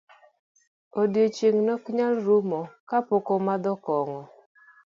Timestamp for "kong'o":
3.85-4.21